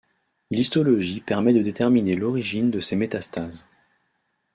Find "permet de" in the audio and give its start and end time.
1.19-1.61